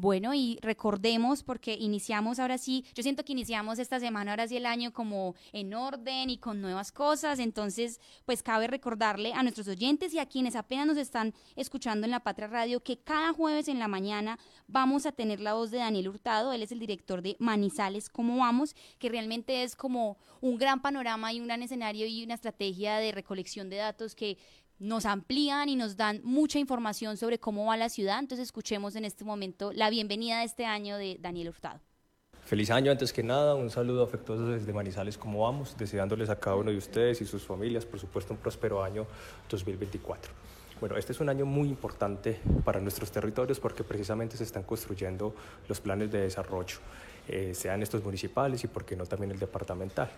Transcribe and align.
Bueno, 0.00 0.32
y 0.32 0.60
recordemos, 0.62 1.42
porque 1.42 1.74
iniciamos 1.74 2.38
ahora 2.38 2.56
sí, 2.56 2.84
yo 2.94 3.02
siento 3.02 3.24
que 3.24 3.32
iniciamos 3.32 3.80
esta 3.80 3.98
semana, 3.98 4.30
ahora 4.30 4.46
sí 4.46 4.56
el 4.56 4.64
año 4.64 4.92
como 4.92 5.34
en 5.52 5.74
orden 5.74 6.30
y 6.30 6.38
con 6.38 6.60
nuevas 6.60 6.92
cosas, 6.92 7.40
entonces 7.40 8.00
pues 8.24 8.44
cabe 8.44 8.68
recordarle 8.68 9.32
a 9.32 9.42
nuestros 9.42 9.66
oyentes 9.66 10.14
y 10.14 10.20
a 10.20 10.26
quienes 10.26 10.54
apenas 10.54 10.86
nos 10.86 10.98
están 10.98 11.34
escuchando 11.56 12.04
en 12.04 12.12
la 12.12 12.20
Patria 12.20 12.46
Radio 12.46 12.78
que 12.78 13.00
cada 13.00 13.32
jueves 13.32 13.66
en 13.66 13.80
la 13.80 13.88
mañana 13.88 14.38
vamos 14.68 15.04
a 15.04 15.10
tener 15.10 15.40
la 15.40 15.54
voz 15.54 15.72
de 15.72 15.78
Daniel 15.78 16.10
Hurtado, 16.10 16.52
él 16.52 16.62
es 16.62 16.70
el 16.70 16.78
director 16.78 17.20
de 17.20 17.34
Manizales, 17.40 18.08
¿cómo 18.08 18.36
vamos? 18.36 18.76
Que 19.00 19.08
realmente 19.08 19.64
es 19.64 19.74
como 19.74 20.16
un 20.40 20.58
gran 20.58 20.80
panorama 20.80 21.32
y 21.32 21.40
un 21.40 21.48
gran 21.48 21.64
escenario 21.64 22.06
y 22.06 22.22
una 22.22 22.34
estrategia 22.34 22.98
de 22.98 23.10
recolección 23.10 23.68
de 23.68 23.78
datos 23.78 24.14
que 24.14 24.38
nos 24.78 25.06
amplían 25.06 25.68
y 25.68 25.76
nos 25.76 25.96
dan 25.96 26.20
mucha 26.24 26.58
información 26.58 27.16
sobre 27.16 27.38
cómo 27.38 27.66
va 27.66 27.76
la 27.76 27.88
ciudad. 27.88 28.18
Entonces 28.18 28.46
escuchemos 28.46 28.96
en 28.96 29.04
este 29.04 29.24
momento 29.24 29.72
la 29.72 29.90
bienvenida 29.90 30.40
de 30.40 30.44
este 30.44 30.64
año 30.64 30.96
de 30.96 31.18
Daniel 31.20 31.48
Hurtado. 31.48 31.80
Feliz 32.44 32.70
año 32.70 32.90
antes 32.90 33.12
que 33.12 33.22
nada, 33.22 33.54
un 33.54 33.68
saludo 33.68 34.02
afectuoso 34.02 34.46
desde 34.46 34.72
Manizales, 34.72 35.18
¿cómo 35.18 35.42
vamos? 35.42 35.76
Deseándoles 35.76 36.30
a 36.30 36.40
cada 36.40 36.56
uno 36.56 36.70
de 36.70 36.78
ustedes 36.78 37.20
y 37.20 37.26
sus 37.26 37.42
familias, 37.42 37.84
por 37.84 38.00
supuesto, 38.00 38.32
un 38.32 38.40
próspero 38.40 38.82
año 38.82 39.06
2024. 39.50 40.32
Bueno, 40.80 40.96
este 40.96 41.12
es 41.12 41.20
un 41.20 41.28
año 41.28 41.44
muy 41.44 41.68
importante 41.68 42.40
para 42.64 42.80
nuestros 42.80 43.10
territorios 43.10 43.60
porque 43.60 43.84
precisamente 43.84 44.38
se 44.38 44.44
están 44.44 44.62
construyendo 44.62 45.34
los 45.68 45.80
planes 45.80 46.10
de 46.10 46.20
desarrollo, 46.20 46.78
eh, 47.26 47.52
sean 47.54 47.82
estos 47.82 48.02
municipales 48.02 48.64
y, 48.64 48.68
por 48.68 48.84
qué 48.86 48.96
no, 48.96 49.04
también 49.04 49.32
el 49.32 49.38
departamental. 49.38 50.08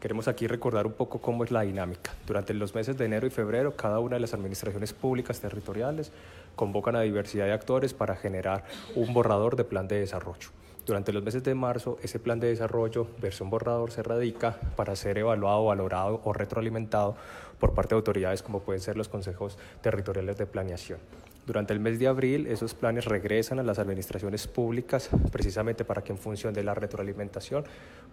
Queremos 0.00 0.28
aquí 0.28 0.46
recordar 0.46 0.86
un 0.86 0.92
poco 0.92 1.20
cómo 1.20 1.42
es 1.42 1.50
la 1.50 1.62
dinámica. 1.62 2.12
Durante 2.24 2.54
los 2.54 2.72
meses 2.72 2.96
de 2.96 3.04
enero 3.04 3.26
y 3.26 3.30
febrero, 3.30 3.74
cada 3.74 3.98
una 3.98 4.14
de 4.14 4.20
las 4.20 4.32
administraciones 4.32 4.92
públicas 4.92 5.40
territoriales 5.40 6.12
convocan 6.54 6.94
a 6.94 7.00
diversidad 7.00 7.46
de 7.46 7.52
actores 7.52 7.94
para 7.94 8.14
generar 8.14 8.62
un 8.94 9.12
borrador 9.12 9.56
de 9.56 9.64
plan 9.64 9.88
de 9.88 9.98
desarrollo. 9.98 10.50
Durante 10.86 11.12
los 11.12 11.24
meses 11.24 11.42
de 11.42 11.54
marzo, 11.56 11.98
ese 12.00 12.20
plan 12.20 12.38
de 12.38 12.46
desarrollo, 12.46 13.08
versión 13.20 13.50
borrador, 13.50 13.90
se 13.90 14.04
radica 14.04 14.56
para 14.76 14.94
ser 14.94 15.18
evaluado, 15.18 15.64
valorado 15.64 16.20
o 16.22 16.32
retroalimentado 16.32 17.16
por 17.58 17.74
parte 17.74 17.94
de 17.94 17.96
autoridades 17.96 18.42
como 18.42 18.60
pueden 18.60 18.80
ser 18.80 18.96
los 18.96 19.08
consejos 19.08 19.58
territoriales 19.82 20.38
de 20.38 20.46
planeación. 20.46 21.00
Durante 21.44 21.72
el 21.72 21.80
mes 21.80 21.98
de 21.98 22.06
abril, 22.06 22.46
esos 22.46 22.74
planes 22.74 23.04
regresan 23.06 23.58
a 23.58 23.64
las 23.64 23.78
administraciones 23.78 24.46
públicas 24.46 25.10
precisamente 25.32 25.84
para 25.84 26.04
que 26.04 26.12
en 26.12 26.18
función 26.18 26.54
de 26.54 26.62
la 26.62 26.74
retroalimentación 26.74 27.64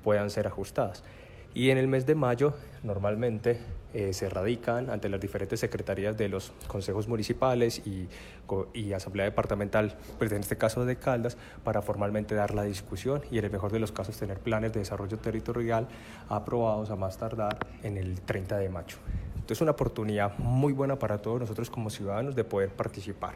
puedan 0.03 0.29
ser 0.29 0.47
ajustadas. 0.47 1.03
Y 1.55 1.69
en 1.69 1.77
el 1.77 1.87
mes 1.87 2.05
de 2.05 2.15
mayo 2.15 2.53
normalmente 2.83 3.61
eh, 3.93 4.11
se 4.11 4.29
radican 4.29 4.89
ante 4.89 5.07
las 5.07 5.21
diferentes 5.21 5.57
secretarías 5.57 6.17
de 6.17 6.27
los 6.27 6.51
consejos 6.67 7.07
municipales 7.07 7.81
y, 7.87 8.09
y, 8.73 8.91
asamblea 8.91 9.23
departamental, 9.23 9.95
pues 10.17 10.33
en 10.33 10.41
este 10.41 10.57
caso 10.57 10.83
de 10.83 10.97
Caldas, 10.97 11.37
para 11.63 11.81
formalmente 11.81 12.35
dar 12.35 12.53
la 12.53 12.63
discusión 12.63 13.21
y 13.31 13.37
en 13.37 13.45
el 13.45 13.51
mejor 13.51 13.71
de 13.71 13.79
los 13.79 13.93
casos 13.93 14.17
tener 14.17 14.37
planes 14.39 14.73
de 14.73 14.81
desarrollo 14.81 15.17
territorial 15.17 15.87
aprobados 16.27 16.89
a 16.89 16.97
más 16.97 17.17
tardar 17.17 17.57
en 17.83 17.95
el 17.95 18.19
30 18.19 18.57
de 18.57 18.67
mayo. 18.67 18.97
Entonces 19.35 19.59
es 19.59 19.61
una 19.61 19.71
oportunidad 19.71 20.37
muy 20.37 20.73
buena 20.73 20.99
para 20.99 21.19
todos 21.21 21.39
nosotros 21.39 21.69
como 21.69 21.89
ciudadanos 21.89 22.35
de 22.35 22.43
poder 22.43 22.71
participar 22.71 23.35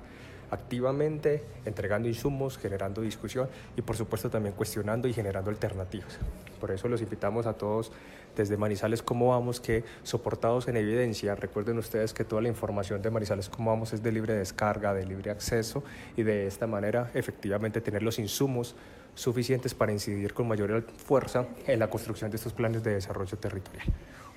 activamente, 0.52 1.44
entregando 1.66 2.08
insumos, 2.08 2.58
generando 2.58 3.02
discusión 3.02 3.50
y 3.76 3.82
por 3.82 3.96
supuesto 3.96 4.30
también 4.30 4.56
cuestionando 4.56 5.08
y 5.08 5.14
generando 5.14 5.50
alternativas. 5.50 6.18
Por 6.60 6.72
eso 6.72 6.88
los 6.88 7.02
invitamos 7.02 7.46
a 7.46 7.54
todos 7.54 7.92
desde 8.36 8.58
Manizales 8.58 9.02
Cómo 9.02 9.30
Vamos 9.30 9.60
que 9.60 9.84
soportados 10.04 10.68
en 10.68 10.78
evidencia, 10.78 11.36
recuerden 11.36 11.78
ustedes 11.78 12.14
que 12.14 12.24
toda 12.24 12.42
la 12.42 12.48
información 12.48 13.02
de 13.02 13.10
Manizales 13.10 13.50
Cómo 13.50 13.72
Vamos 13.72 13.94
es 13.94 14.04
de 14.04 14.12
libre 14.12 14.34
descarga, 14.34 14.94
de 14.94 15.06
libre 15.06 15.32
acceso 15.32 15.84
y 16.16 16.24
de 16.24 16.48
esta 16.48 16.68
manera 16.68 17.12
efectivamente 17.14 17.82
tener 17.82 18.04
los 18.04 18.20
insumos 18.20 18.76
suficientes 19.16 19.74
para 19.74 19.92
incidir 19.92 20.34
con 20.34 20.48
mayor 20.48 20.86
fuerza 20.98 21.46
en 21.68 21.80
la 21.80 21.90
construcción 21.90 22.32
de 22.32 22.38
estos 22.38 22.54
planes 22.54 22.84
de 22.84 22.94
desarrollo 22.94 23.38
territorial. 23.38 23.86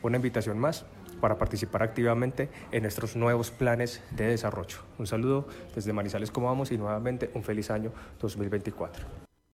Una 0.02 0.16
invitación 0.16 0.58
más 0.58 0.84
para 1.22 1.38
participar 1.38 1.84
activamente 1.84 2.48
en 2.72 2.83
nuestros 2.83 3.14
nuevos 3.14 3.52
planes 3.52 4.02
de 4.10 4.27
desarrollo. 4.27 4.78
Un 4.98 5.06
saludo 5.06 5.46
desde 5.72 5.92
Manizales 5.92 6.33
como 6.33 6.48
vamos 6.48 6.72
y 6.72 6.77
nuevamente 6.77 7.30
un 7.34 7.44
feliz 7.44 7.70
año 7.70 7.92
2024. 8.20 9.32